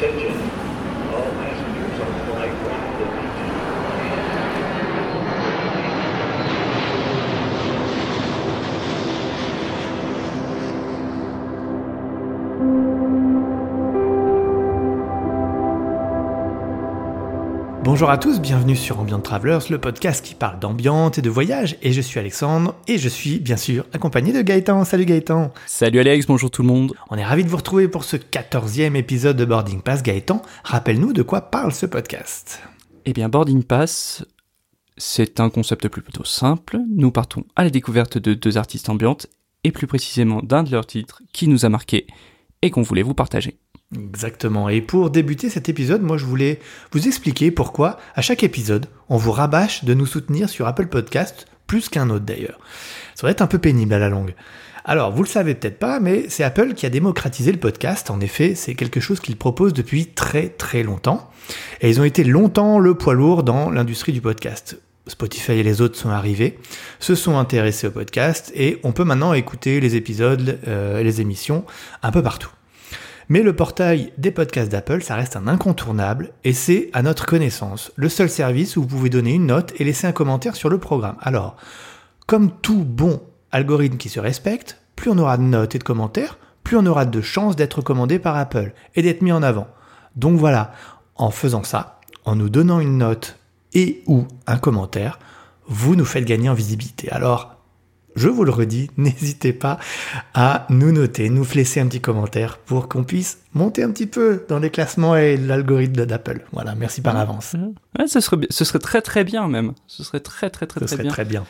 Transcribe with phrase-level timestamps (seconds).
[0.00, 0.61] 将军
[17.92, 21.76] Bonjour à tous, bienvenue sur Ambient Travelers, le podcast qui parle d'ambiance et de voyage.
[21.82, 24.86] Et je suis Alexandre et je suis bien sûr accompagné de Gaëtan.
[24.86, 25.52] Salut Gaëtan.
[25.66, 26.94] Salut Alex, bonjour tout le monde.
[27.10, 30.02] On est ravis de vous retrouver pour ce 14e épisode de Boarding Pass.
[30.02, 32.62] Gaëtan, rappelle-nous de quoi parle ce podcast.
[33.04, 34.24] Eh bien, Boarding Pass,
[34.96, 36.78] c'est un concept plutôt simple.
[36.96, 39.26] Nous partons à la découverte de deux artistes ambiantes
[39.64, 42.06] et plus précisément d'un de leurs titres qui nous a marqué
[42.62, 43.58] et qu'on voulait vous partager.
[43.94, 44.68] Exactement.
[44.68, 46.60] Et pour débuter cet épisode, moi je voulais
[46.92, 51.46] vous expliquer pourquoi à chaque épisode, on vous rabâche de nous soutenir sur Apple Podcast,
[51.66, 52.58] plus qu'un autre d'ailleurs.
[53.14, 54.34] Ça va être un peu pénible à la longue.
[54.84, 58.10] Alors, vous le savez peut-être pas, mais c'est Apple qui a démocratisé le podcast.
[58.10, 61.30] En effet, c'est quelque chose qu'ils proposent depuis très très longtemps.
[61.80, 64.80] Et ils ont été longtemps le poids lourd dans l'industrie du podcast.
[65.06, 66.58] Spotify et les autres sont arrivés,
[67.00, 71.20] se sont intéressés au podcast et on peut maintenant écouter les épisodes euh, et les
[71.20, 71.64] émissions
[72.02, 72.50] un peu partout.
[73.28, 77.92] Mais le portail des podcasts d'Apple, ça reste un incontournable et c'est, à notre connaissance,
[77.96, 80.78] le seul service où vous pouvez donner une note et laisser un commentaire sur le
[80.78, 81.16] programme.
[81.20, 81.56] Alors,
[82.26, 86.38] comme tout bon algorithme qui se respecte, plus on aura de notes et de commentaires,
[86.64, 89.68] plus on aura de chances d'être recommandé par Apple et d'être mis en avant.
[90.16, 90.72] Donc voilà,
[91.16, 93.38] en faisant ça, en nous donnant une note
[93.74, 95.18] et ou un commentaire,
[95.66, 97.10] vous nous faites gagner en visibilité.
[97.10, 97.56] Alors,
[98.16, 99.78] je vous le redis, n'hésitez pas
[100.34, 104.44] à nous noter, nous laisser un petit commentaire pour qu'on puisse monter un petit peu
[104.48, 106.42] dans les classements et l'algorithme d'Apple.
[106.52, 107.54] Voilà, merci par avance.
[107.98, 109.72] Ouais, ce serait, ce serait très très bien même.
[109.86, 111.12] Ce serait très très très Ce très serait bien.
[111.12, 111.44] très bien.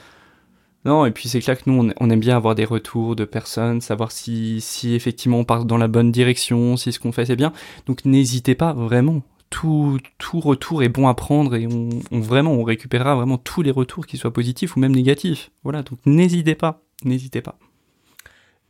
[0.85, 3.25] Non, et puis c'est clair que nous, on, on aime bien avoir des retours de
[3.25, 7.27] personnes, savoir si, si effectivement on part dans la bonne direction, si ce qu'on fait
[7.27, 7.53] c'est bien.
[7.87, 9.23] Donc n'hésitez pas vraiment.
[9.55, 13.61] Tout, tout retour est bon à prendre et on, on- vraiment on récupérera vraiment tous
[13.61, 15.51] les retours, qu'ils soient positifs ou même négatifs.
[15.63, 17.58] Voilà, donc n'hésitez pas, n'hésitez pas.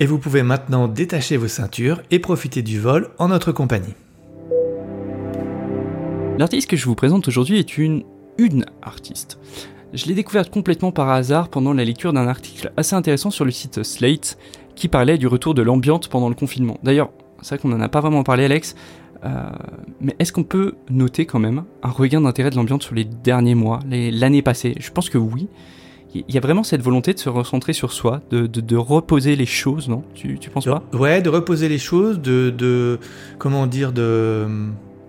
[0.01, 3.95] Et vous pouvez maintenant détacher vos ceintures et profiter du vol en notre compagnie.
[6.39, 8.03] L'artiste que je vous présente aujourd'hui est une,
[8.39, 9.39] une artiste.
[9.93, 13.51] Je l'ai découverte complètement par hasard pendant la lecture d'un article assez intéressant sur le
[13.53, 14.37] site Slate
[14.75, 16.79] qui parlait du retour de l'ambiance pendant le confinement.
[16.83, 17.11] D'ailleurs,
[17.43, 18.75] c'est vrai qu'on n'en a pas vraiment parlé, Alex,
[19.25, 19.51] euh,
[20.01, 23.55] mais est-ce qu'on peut noter quand même un regain d'intérêt de l'ambiance sur les derniers
[23.55, 24.75] mois, l'année passée?
[24.79, 25.49] Je pense que oui.
[26.15, 29.35] Il y a vraiment cette volonté de se recentrer sur soi, de, de, de reposer
[29.35, 30.05] les choses, non?
[30.13, 30.83] Tu, tu penses pas?
[30.93, 32.99] Ouais, de reposer les choses, de, de
[33.39, 34.47] comment dire, de,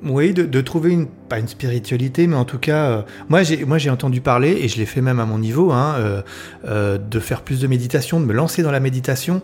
[0.06, 4.22] oui, de, trouver une, pas une spiritualité, mais en tout cas, euh, moi j'ai, entendu
[4.22, 6.22] parler et je l'ai fait même à mon niveau, hein, euh,
[6.68, 9.42] euh, de faire plus de méditation, de me lancer dans la méditation.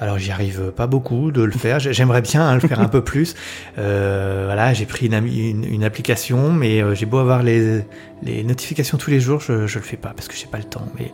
[0.00, 1.78] Alors j'y arrive pas beaucoup de le faire.
[1.78, 3.34] J'ai- J'aimerais bien hein, le faire un peu plus.
[3.76, 7.80] Voilà, j'ai pris une, application, mais j'ai beau avoir les,
[8.22, 10.64] les notifications tous les jours, je, je le fais pas parce que j'ai pas le
[10.64, 10.86] temps.
[10.98, 11.12] Mais,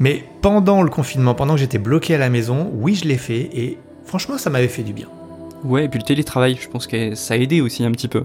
[0.00, 3.50] mais pendant le confinement, pendant que j'étais bloqué à la maison, oui, je l'ai fait
[3.54, 5.08] et franchement, ça m'avait fait du bien.
[5.64, 8.24] Ouais, et puis le télétravail, je pense que ça a aidé aussi un petit peu.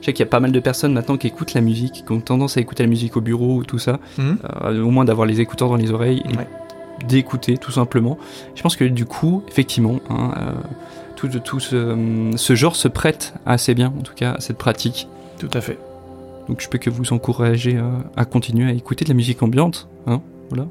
[0.00, 2.12] Je sais qu'il y a pas mal de personnes maintenant qui écoutent la musique, qui
[2.12, 4.38] ont tendance à écouter la musique au bureau ou tout ça, Mhm.
[4.64, 6.46] euh, au moins d'avoir les écouteurs dans les oreilles et Ouais.
[7.06, 8.16] d'écouter tout simplement.
[8.54, 10.52] Je pense que du coup, effectivement, hein, euh,
[11.16, 11.96] tout, tout ce,
[12.36, 15.08] ce genre se prête assez bien, en tout cas, à cette pratique.
[15.38, 15.78] Tout à fait.
[16.48, 17.82] Donc je peux que vous encourager euh,
[18.16, 19.88] à continuer à écouter de la musique ambiante.
[20.06, 20.68] Hein voilà.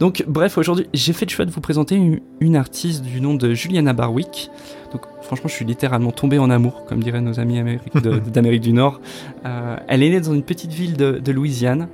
[0.00, 3.34] Donc bref, aujourd'hui j'ai fait le choix de vous présenter une, une artiste du nom
[3.34, 4.50] de Juliana Barwick.
[4.92, 7.60] Donc franchement je suis littéralement tombé en amour, comme diraient nos amis
[8.32, 9.00] d'Amérique du Nord.
[9.44, 11.88] Euh, elle est née dans une petite ville de, de Louisiane.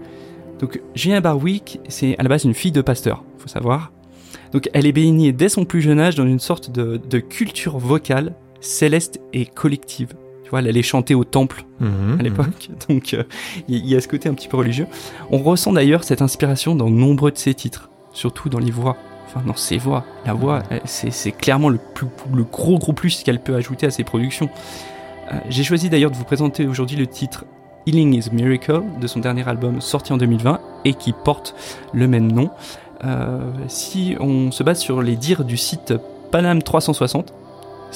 [0.59, 3.93] Donc Juliana Barwick, c'est à la base une fille de pasteur, faut savoir.
[4.53, 7.79] Donc elle est baignée dès son plus jeune âge dans une sorte de, de culture
[7.79, 10.15] vocale céleste et collective.
[10.47, 13.25] Tu vois, elle allait chanter au temple Mhm, à l'époque, donc euh,
[13.67, 14.87] il y, y a ce côté un petit peu religieux.
[15.33, 18.97] On ressent d'ailleurs cette inspiration dans nombreux de ses titres, surtout dans les voix.
[19.27, 20.05] Enfin, dans ses voix.
[20.25, 23.91] La voix, euh, c'est clairement le, plus, le gros gros plus qu'elle peut ajouter à
[23.91, 24.49] ses productions.
[25.33, 27.45] Euh, J'ai choisi d'ailleurs de vous présenter aujourd'hui le titre
[27.89, 31.57] Healing is Miracle de son dernier album sorti en 2020 et qui porte
[31.93, 32.51] le même nom.
[33.05, 35.93] Euh, si on se base sur les dires du site
[36.31, 37.35] Panam 360,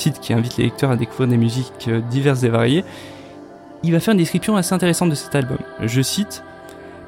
[0.00, 2.84] site qui invite les lecteurs à découvrir des musiques euh, diverses et variées,
[3.82, 5.58] il va faire une description assez intéressante de cet album.
[5.82, 6.42] Je cite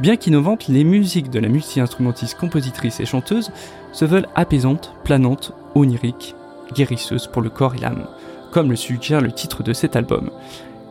[0.00, 3.50] Bien qu'innovantes, les musiques de la multi-instrumentiste, compositrice et chanteuse
[3.92, 6.34] se veulent apaisantes, planantes, oniriques,
[6.74, 8.06] guérisseuses pour le corps et l'âme,
[8.50, 10.30] comme le suggère le titre de cet album.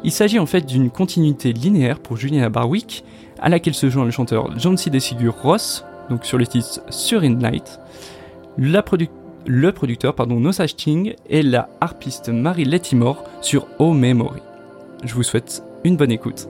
[0.03, 3.03] Il s'agit en fait d'une continuité linéaire pour Juliana Barwick,
[3.39, 4.89] à laquelle se joint le chanteur John C.
[4.89, 7.79] Desigur Ross, donc sur le titre Serene Night,
[8.57, 9.09] la produ-
[9.45, 14.41] le producteur pardon, Nosage Ching et la harpiste Mary Lettimore sur Oh Memory.
[15.03, 16.47] Je vous souhaite une bonne écoute.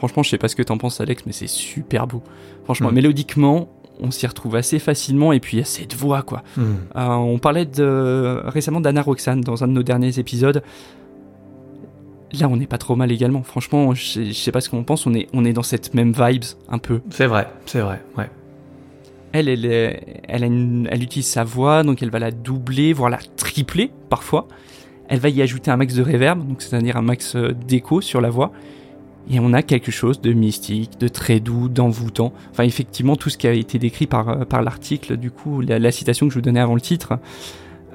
[0.00, 2.22] Franchement, je sais pas ce que t'en penses, Alex, mais c'est super beau.
[2.64, 2.94] Franchement, Mm.
[2.94, 3.68] mélodiquement,
[4.00, 6.42] on s'y retrouve assez facilement, et puis il y a cette voix, quoi.
[6.56, 6.62] Hmm.
[6.96, 10.62] Euh, on parlait de, récemment d'Anna Roxane dans un de nos derniers épisodes.
[12.40, 13.42] Là, on n'est pas trop mal également.
[13.42, 16.44] Franchement, je sais, pas ce qu'on pense, on est, on est dans cette même vibes,
[16.70, 17.00] un peu.
[17.10, 18.30] C'est vrai, c'est vrai, ouais.
[19.32, 19.66] Elle, elle,
[20.28, 23.90] elle, a une- elle utilise sa voix, donc elle va la doubler, voire la tripler
[24.08, 24.48] parfois.
[25.08, 28.20] Elle va y ajouter un max de reverb, donc c'est-à-dire un max euh, d'écho sur
[28.20, 28.50] la voix.
[29.28, 32.32] Et on a quelque chose de mystique, de très doux, d'envoûtant.
[32.50, 35.78] Enfin, effectivement, tout ce qui a été décrit par, euh, par l'article, du coup, la,
[35.78, 37.14] la citation que je vous donnais avant le titre.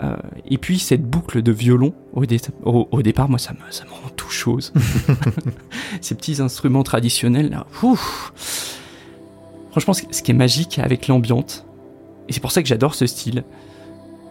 [0.03, 0.15] Euh,
[0.49, 3.85] et puis, cette boucle de violon, au, dé- au- au départ, moi, ça me, ça
[3.85, 4.71] me rend tout chose.
[6.01, 7.65] Ces petits instruments traditionnels, là.
[7.83, 8.31] ouf.
[9.71, 11.65] Franchement, ce ce qui est magique avec l'ambiance,
[12.29, 13.43] et c'est pour ça que j'adore ce style,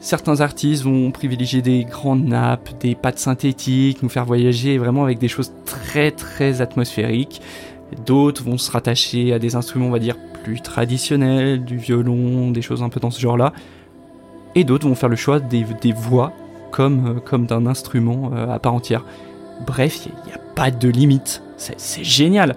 [0.04, 5.18] Certains artistes vont privilégier des grandes nappes, des pattes synthétiques, nous faire voyager vraiment avec
[5.18, 7.40] des choses très très atmosphériques.
[8.04, 12.60] D'autres vont se rattacher à des instruments, on va dire, plus traditionnels, du violon, des
[12.60, 13.54] choses un peu dans ce genre-là.
[14.54, 15.64] Et d'autres vont faire le choix des,
[15.96, 16.34] voix
[16.70, 19.06] comme, euh, comme d'un instrument euh, à part entière.
[19.66, 21.42] Bref, il n'y a, pas de limite.
[21.56, 22.56] C'est génial.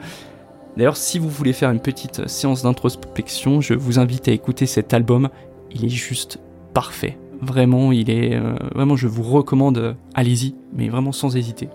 [0.76, 4.94] D'ailleurs, si vous voulez faire une petite séance d'introspection, je vous invite à écouter cet
[4.94, 5.30] album.
[5.72, 6.40] Il est juste
[6.74, 7.18] parfait.
[7.42, 8.96] Vraiment, il est euh, vraiment.
[8.96, 9.96] Je vous recommande.
[10.16, 11.70] allez-y, mais vraiment sans hésiter.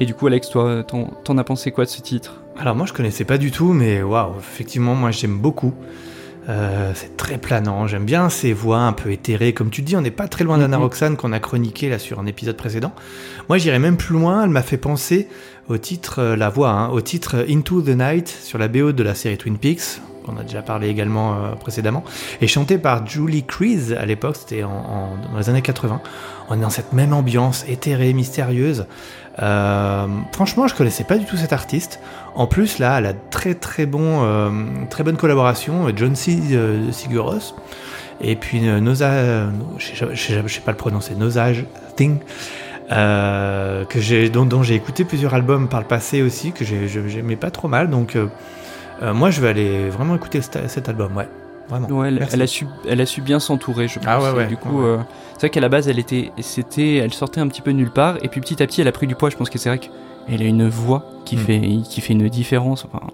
[0.00, 2.40] Et du coup, Alex, toi, t'en as pensé quoi de ce titre?
[2.58, 5.74] Alors moi, je connaissais pas du tout, mais waouh, effectivement, moi, j'aime beaucoup.
[6.48, 9.52] Euh, c'est très planant, j'aime bien ces voix un peu éthérées.
[9.54, 10.82] Comme tu dis, on n'est pas très loin d'Anna Mhm.
[10.82, 12.90] Roxane qu'on a chroniqué là sur un épisode précédent.
[13.48, 15.28] Moi j'irais même plus loin, elle m'a fait penser
[15.68, 19.02] au titre, euh, la voix, hein, au titre Into the Night sur la BO de
[19.04, 22.04] la série Twin Peaks, qu'on a déjà parlé également euh, précédemment,
[22.40, 26.00] et chanté par Julie Crease à l'époque, c'était en, dans les années 80.
[26.48, 28.86] On est dans cette même ambiance éthérée, mystérieuse.
[29.42, 32.00] Euh, franchement, je connaissais pas du tout cet artiste.
[32.34, 34.50] En plus, là, elle a très très euh,
[35.04, 36.38] bonne collaboration, John C.
[36.90, 37.54] Siguros,
[38.20, 39.46] et puis Noza,
[39.78, 41.64] je sais, pas le prononcer, Nosage
[41.96, 42.18] Thing,
[42.90, 47.68] que j'ai, dont, j'ai écouté plusieurs albums par le passé aussi, que j'aimais pas trop
[47.68, 47.90] mal.
[47.90, 48.16] Donc,
[49.02, 51.28] euh, moi, je vais aller vraiment écouter cet, album, ouais,
[51.68, 51.88] vraiment.
[51.88, 54.04] Ouais, elle, a su, elle a su bien s'entourer, je pense.
[54.08, 54.98] Ah ouais, ouais, Du coup, euh,
[55.34, 58.16] c'est vrai qu'à la base, elle était, c'était, elle sortait un petit peu nulle part,
[58.22, 59.30] et puis petit à petit, elle a pris du poids.
[59.30, 61.38] Je pense que c'est vrai qu'elle a une voix qui Mm.
[61.40, 62.84] fait, qui fait une différence.
[62.84, 63.06] Enfin,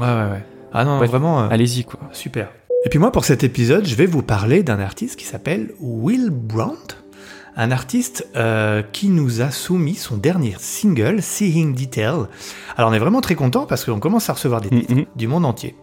[0.00, 0.44] ouais, ouais.
[0.72, 1.42] Ah non, vraiment.
[1.42, 2.00] euh, allez-y quoi.
[2.12, 2.48] Super.
[2.84, 6.30] Et puis moi, pour cet épisode, je vais vous parler d'un artiste qui s'appelle Will
[6.30, 6.96] Brandt,
[7.56, 12.26] un artiste euh, qui nous a soumis son dernier single, Seeing Detail.
[12.76, 15.06] Alors on est vraiment très content parce qu'on commence à recevoir des titres Mhm.
[15.16, 15.74] du monde entier.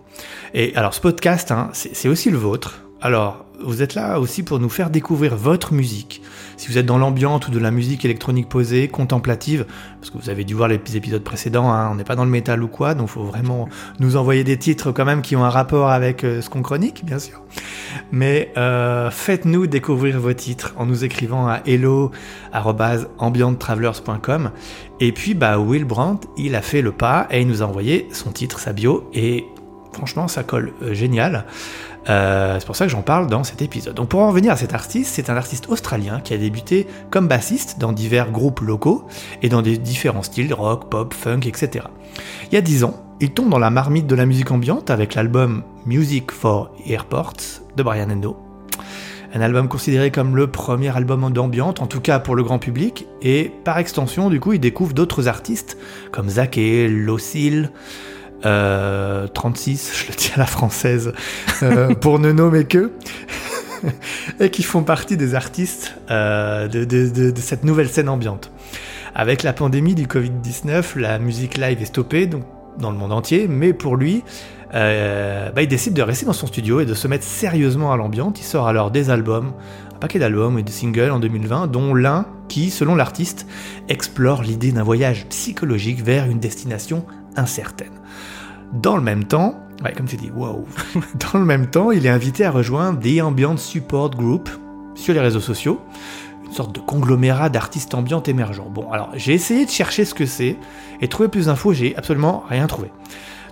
[0.54, 2.83] Et alors ce podcast, hein, c'est aussi le vôtre.
[3.04, 6.22] Alors vous êtes là aussi pour nous faire découvrir votre musique.
[6.56, 9.66] Si vous êtes dans l'ambiance ou de la musique électronique posée, contemplative,
[10.00, 12.32] parce que vous avez dû voir les épisodes précédents, hein, on n'est pas dans le
[12.32, 13.68] métal ou quoi, donc faut vraiment
[14.00, 17.04] nous envoyer des titres quand même qui ont un rapport avec euh, ce qu'on chronique,
[17.04, 17.42] bien sûr.
[18.14, 24.52] Mais euh, faites-nous découvrir vos titres en nous écrivant à hello@ambienttravelers.com.
[25.02, 28.08] Et puis, bah, Will Brandt, il a fait le pas et il nous a envoyé
[28.14, 29.44] son titre, sa bio, et
[29.94, 31.46] franchement, ça colle euh, génial.
[32.10, 33.96] Euh, c'est pour ça que j'en parle dans cet épisode.
[33.96, 37.28] Donc pour en revenir à cet artiste, c'est un artiste australien qui a débuté comme
[37.28, 39.08] bassiste dans divers groupes locaux
[39.42, 41.86] et dans des différents styles rock, pop, funk, etc.
[42.52, 45.16] Il y a 10 ans, il tombe dans la marmite de la musique ambiante avec
[45.16, 48.38] l'album Music for Airports de Brian Eno.
[49.36, 53.08] Un album considéré comme le premier album d'ambiante, en tout cas pour le grand public,
[53.24, 55.78] et par extension, du coup, il découvre d'autres artistes
[56.12, 57.72] comme Zake, Locil,
[58.46, 61.14] euh, 36, je le dis à la française,
[61.64, 62.92] euh, pour ne nommer que,
[64.40, 68.52] et qui font partie des artistes euh, de, cette nouvelle scène ambiante.
[69.16, 72.44] Avec la pandémie du Covid-19, la musique live est stoppée donc,
[72.80, 74.24] dans le monde entier, mais pour lui,
[74.74, 77.98] euh, bah, il décide de rester dans son studio et de se mettre sérieusement à
[77.98, 78.34] l'ambiance.
[78.40, 79.54] Il sort alors des albums,
[79.96, 83.46] un paquet d'albums et de singles en 2020, dont l'un qui, selon l'artiste,
[83.88, 87.94] explore l'idée d'un voyage psychologique vers une destination incertaine.
[88.74, 90.66] Dans le même temps, ouais, comme tu dis, wow.
[91.32, 94.50] Dans le même temps, il est invité à rejoindre The Ambient Support Group
[94.96, 95.80] sur les réseaux sociaux,
[96.44, 98.70] une sorte de conglomérat d'artistes ambiantes émergents.
[98.72, 100.58] Bon, alors j'ai essayé de chercher ce que c'est
[101.02, 102.92] et trouver plus d'infos, j'ai absolument rien trouvé.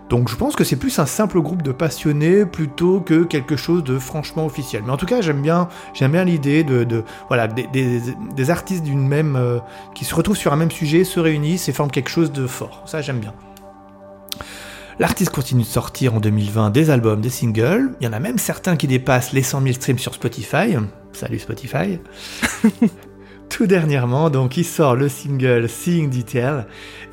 [0.09, 3.83] Donc je pense que c'est plus un simple groupe de passionnés plutôt que quelque chose
[3.83, 4.81] de franchement officiel.
[4.83, 9.35] Mais en tout cas, j'aime bien, j'aime bien l'idée de, voilà, des artistes d'une même,
[9.35, 9.59] euh,
[9.93, 12.81] qui se retrouvent sur un même sujet, se réunissent et forment quelque chose de fort.
[12.87, 13.33] Ça, j'aime bien.
[15.01, 17.89] L'artiste continue de sortir en 2020 des albums, des singles.
[17.99, 20.75] Il y en a même certains qui dépassent les 100 000 streams sur Spotify.
[21.11, 21.97] Salut Spotify.
[23.49, 26.65] Tout dernièrement, donc, il sort le single Seeing Detail,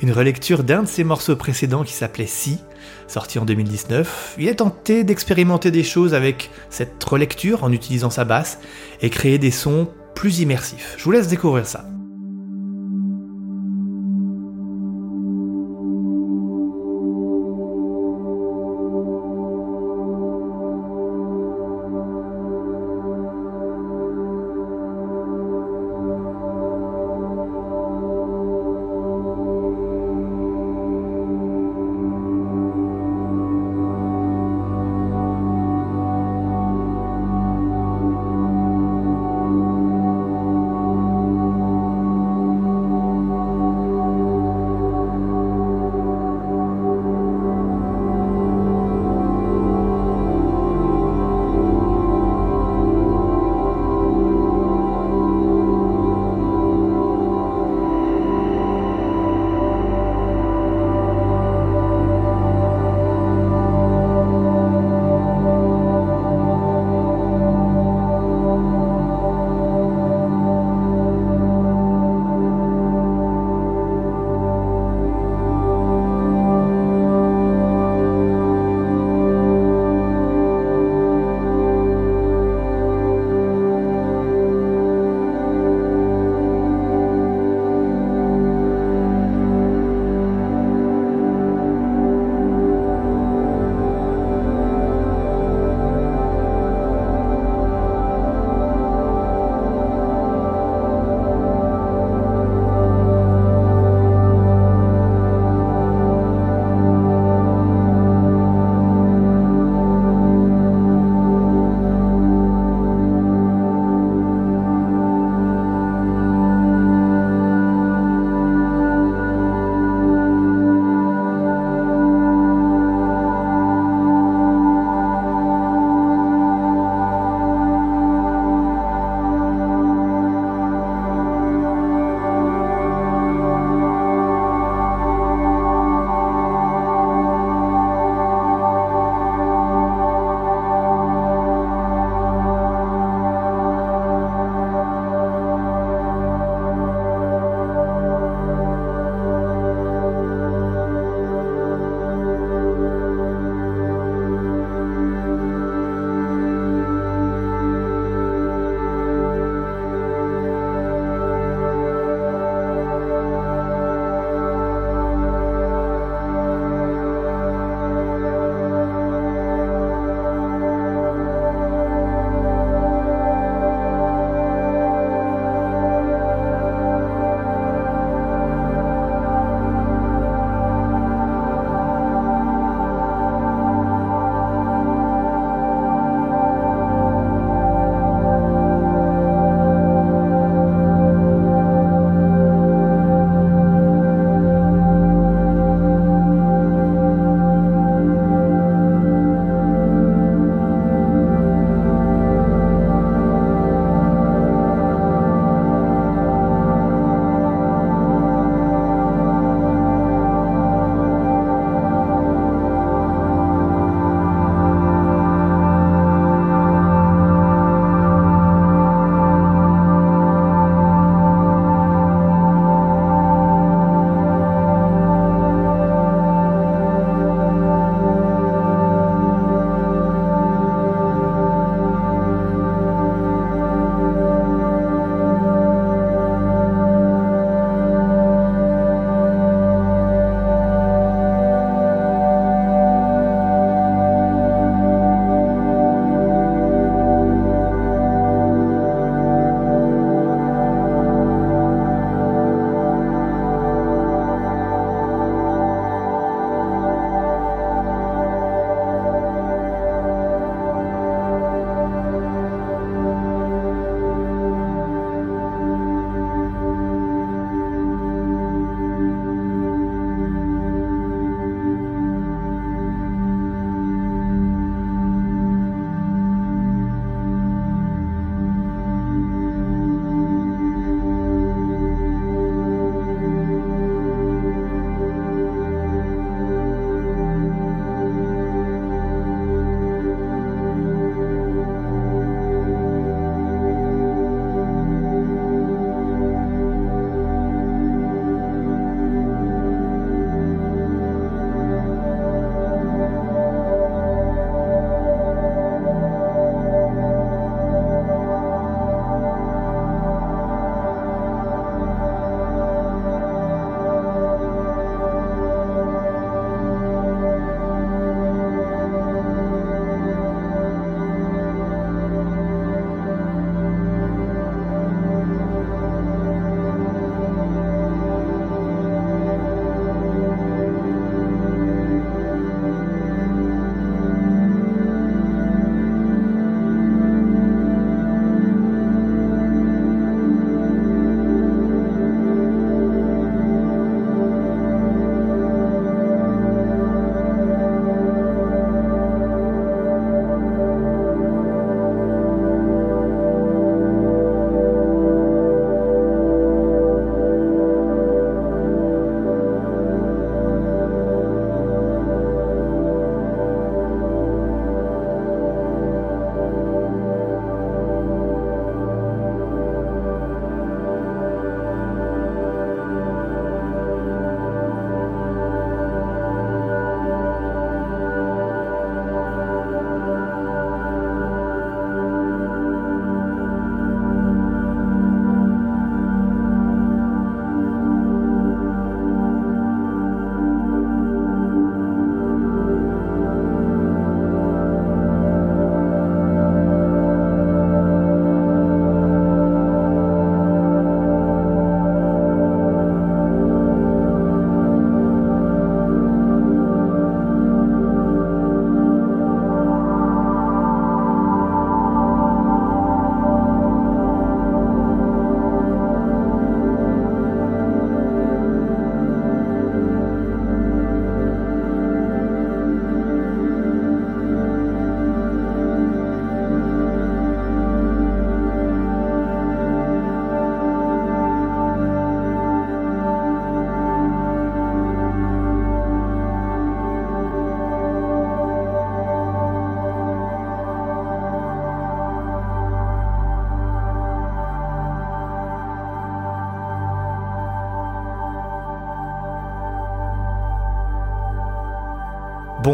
[0.03, 2.59] une relecture d'un de ses morceaux précédents qui s'appelait Si,
[3.07, 4.37] sorti en 2019.
[4.39, 8.59] Il a tenté d'expérimenter des choses avec cette relecture en utilisant sa basse
[9.01, 10.95] et créer des sons plus immersifs.
[10.99, 11.87] Je vous laisse découvrir ça.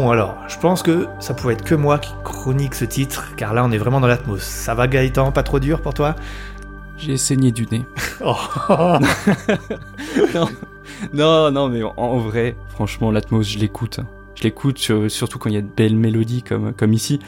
[0.05, 3.55] Bon alors, je pense que ça pouvait être que moi qui chronique ce titre, car
[3.55, 4.39] là on est vraiment dans l'atmos.
[4.43, 6.13] Ça va Gaëtan, pas trop dur pour toi?
[6.95, 7.81] J'ai saigné du nez.
[8.23, 8.35] Oh.
[10.35, 10.47] non,
[11.11, 13.99] non, non, mais en, vrai, franchement, l'Atmos, je l'écoute.
[14.35, 17.19] Je l'écoute, sur- surtout quand il y a de belles mélodies comme, comme ici.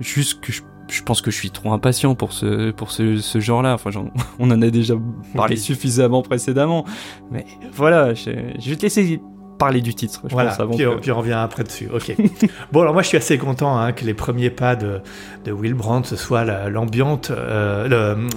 [0.00, 3.38] Juste que je, je pense que je suis trop impatient pour ce, pour ce, ce
[3.38, 3.74] genre-là.
[3.74, 3.90] Enfin,
[4.40, 4.94] on en a déjà
[5.36, 5.60] parlé Oui.
[5.62, 6.84] suffisamment précédemment.
[7.30, 9.20] Mais voilà, je, je vais te laisser
[9.58, 11.88] parler du titre, je Voilà, pense, avant puis, que- on, puis on revient après dessus.
[11.92, 12.14] Ok.
[12.72, 15.00] bon, alors moi je suis assez content hein, que les premiers pas de,
[15.44, 18.28] de Will Brandt ce soit la- l'ambiante, euh, euh,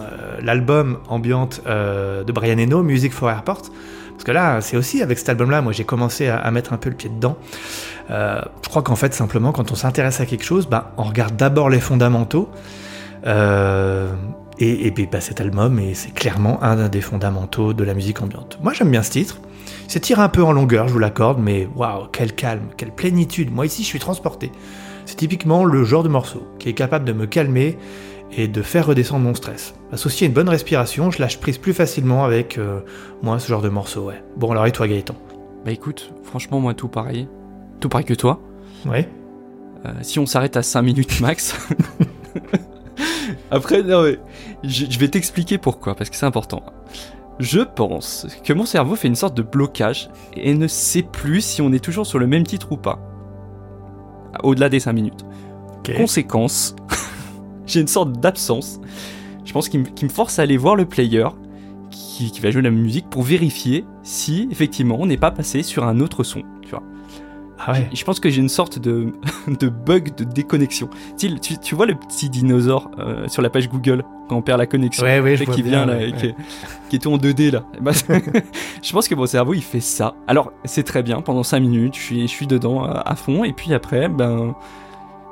[0.42, 3.62] l'album ambiante euh, de Brian Eno, Music for Airport.
[4.12, 6.78] Parce que là, c'est aussi avec cet album-là, moi j'ai commencé à, à mettre un
[6.78, 7.38] peu le pied dedans.
[8.10, 11.36] Euh, je crois qu'en fait, simplement, quand on s'intéresse à quelque chose, bah, on regarde
[11.38, 12.50] d'abord les fondamentaux.
[14.60, 18.22] Et, et puis bah, cet album, et c'est clairement un des fondamentaux de la musique
[18.22, 18.60] ambiante.
[18.62, 19.38] Moi j'aime bien ce titre.
[19.92, 23.52] C'est tiré un peu en longueur, je vous l'accorde, mais waouh, quel calme, quelle plénitude.
[23.52, 24.50] Moi ici, je suis transporté.
[25.06, 27.78] C'est typiquement le genre de morceau qui est capable de me calmer
[28.32, 29.74] et de faire redescendre mon stress.
[29.92, 32.80] Associé à une bonne respiration, je lâche prise plus facilement avec euh,
[33.22, 34.24] moi ce genre de morceau, ouais.
[34.38, 35.16] Bon alors et toi Gaëtan?
[35.66, 37.28] Bah écoute, franchement, moi, tout pareil.
[37.82, 38.40] Tout pareil que toi.
[38.86, 39.10] Ouais
[39.86, 41.54] Euh, si on s'arrête à 5 minutes max.
[43.52, 44.20] Après, non, mais
[44.64, 46.64] je, je vais t'expliquer pourquoi, parce que c'est important.
[47.42, 51.60] Je pense que mon cerveau fait une sorte de blocage et ne sait plus si
[51.64, 53.00] on est toujours sur le même titre ou pas.
[54.44, 55.26] Au-delà des 5 minutes.
[55.98, 56.76] Conséquence,
[57.66, 58.80] j'ai une sorte d'absence.
[59.44, 61.26] Je pense qu'il me, force à aller voir le player
[61.90, 65.84] qui, qui va jouer la musique pour vérifier si effectivement on n'est pas passé sur
[65.84, 66.44] un autre son.
[66.62, 66.84] Tu vois.
[67.66, 69.14] Ah ouais Je pense que j'ai une sorte de,
[69.48, 70.90] de bug de déconnexion.
[71.18, 74.60] Tu, tu, tu vois le petit dinosaure euh, sur la page Google quand on perd
[74.60, 75.04] la connexion?
[75.04, 76.36] Ouais, ouais, je qui bien, vient là, et qui, est,
[76.90, 77.64] qui est tout en 2D là.
[77.78, 77.92] Eh ben,
[78.82, 80.16] je pense que mon cerveau il fait ça.
[80.28, 83.44] Alors c'est très bien, pendant 5 minutes je suis, je suis dedans à, à fond
[83.44, 84.56] et puis après ben...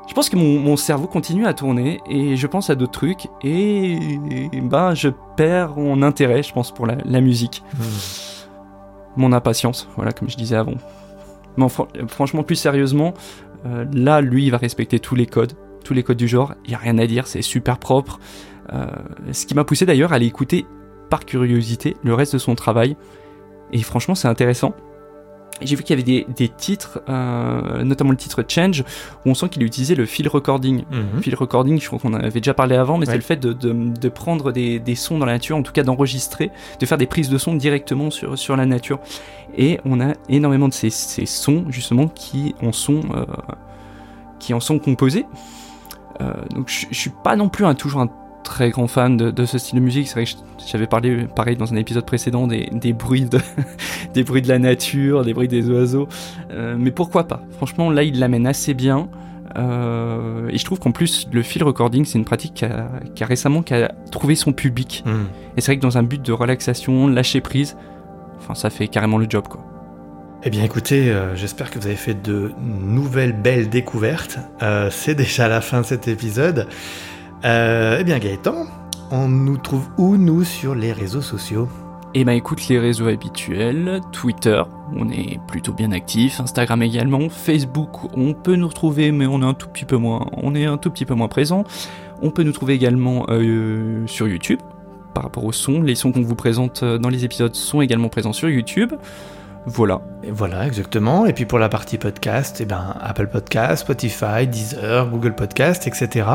[0.07, 3.27] Je pense que mon, mon cerveau continue à tourner et je pense à d'autres trucs
[3.43, 3.99] et,
[4.63, 7.83] ben je perds mon intérêt je pense pour la, la musique Hmm.
[9.17, 10.73] mon impatience, voilà, comme je disais avant.
[11.67, 13.13] Franchement, plus sérieusement,
[13.65, 16.53] euh, là, lui, il va respecter tous les codes, tous les codes du genre.
[16.65, 18.19] Il y a rien à dire, c'est super propre.
[18.73, 18.85] Euh,
[19.31, 20.65] ce qui m'a poussé d'ailleurs à aller écouter
[21.09, 22.95] par curiosité le reste de son travail.
[23.73, 24.73] Et franchement, c'est intéressant.
[25.61, 28.81] J'ai vu qu'il y avait des, des titres, euh, notamment le titre Change,
[29.25, 30.83] où on sent qu'il utilisait le field recording.
[31.21, 33.13] Field recording, je crois qu'on en avait déjà parlé avant, mais Ouais.
[33.13, 35.71] c'est le fait de, de, de prendre des, des sons dans la nature, en tout
[35.73, 38.99] cas d'enregistrer, de faire des prises de son directement sur, sur la nature.
[39.57, 43.25] Et on a énormément de ces, ces sons, justement, qui en sont, euh,
[44.39, 45.25] qui en sont composés.
[46.21, 48.09] Euh, donc je, je suis pas non plus un, toujours un
[48.43, 50.07] très grand fan de, de ce style de musique.
[50.07, 50.31] C'est vrai que
[50.65, 53.39] j'avais parlé, pareil, dans un épisode précédent, des, des bruits de,
[54.13, 56.07] des bruits de la nature, des bruits des oiseaux.
[56.51, 57.41] Euh, mais pourquoi pas?
[57.57, 59.09] Franchement, là, il l'amène assez bien.
[59.57, 63.23] Euh, et je trouve qu'en plus, le field recording, c'est une pratique qui a, qui
[63.23, 65.03] a récemment qui a trouvé son public.
[65.05, 65.25] Hmm.
[65.57, 67.75] Et c'est vrai que dans un but de relaxation, lâcher prise,
[68.37, 69.65] enfin, ça fait carrément le job, quoi.
[70.41, 74.39] Eh bien écoutez, euh, j'espère que vous avez fait de nouvelles belles découvertes.
[74.61, 76.65] Euh, c'est déjà la fin de cet épisode.
[77.45, 78.65] Euh, eh bien Gaëtan,
[79.11, 81.69] on nous trouve où nous sur les réseaux sociaux?
[82.13, 84.61] Et ben écoute les réseaux habituels, Twitter,
[84.95, 89.45] on est plutôt bien actif, Instagram également, Facebook, on peut nous retrouver mais on est
[89.45, 91.63] un tout petit peu moins, on est un tout petit peu moins présent.
[92.21, 94.59] On peut nous trouver également euh, sur YouTube
[95.13, 98.09] par rapport au son, les sons qu'on vous présente euh, dans les épisodes sont également
[98.09, 98.93] présents sur YouTube.
[99.65, 100.01] Voilà.
[100.23, 101.25] Et voilà, exactement.
[101.25, 106.25] Et puis pour la partie podcast, eh ben, Apple Podcast, Spotify, Deezer, Google Podcast, etc.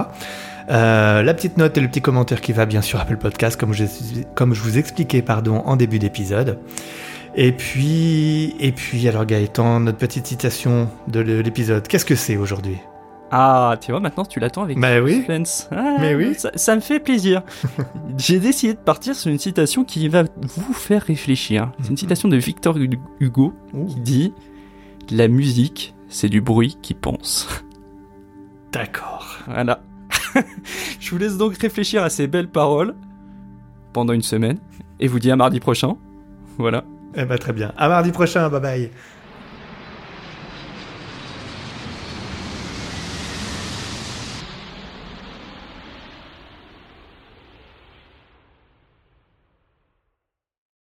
[0.71, 3.73] Euh, la petite note et le petit commentaire qui va bien sûr Apple Podcast, comme
[3.73, 3.85] je,
[4.35, 6.59] comme je vous expliquais pardon, en début d'épisode.
[7.37, 12.79] Et puis, et puis, alors Gaëtan, notre petite citation de l'épisode, qu'est-ce que c'est aujourd'hui?
[13.33, 15.17] Ah, tu vois, maintenant tu l'attends avec Bah oui.
[15.17, 15.69] suspense.
[15.73, 16.35] Ah, Mais oui.
[16.37, 17.43] Ça, ça me fait plaisir.
[18.19, 21.73] J'ai décidé de partir sur une citation qui va vous faire réfléchir.
[21.83, 22.79] C'est une citation de Victor
[23.19, 23.53] Hugo
[23.89, 24.35] qui dit
[25.11, 27.49] La musique, c'est du bruit qui pense.
[28.73, 29.39] D'accord.
[29.47, 29.81] Voilà.
[31.01, 32.95] Je vous laisse donc réfléchir à ces belles paroles
[33.93, 34.59] pendant une semaine
[35.01, 35.97] et vous dis à mardi prochain.
[36.59, 36.85] Voilà.
[37.17, 37.73] Eh ben, très bien.
[37.77, 38.91] À mardi prochain, bye bye.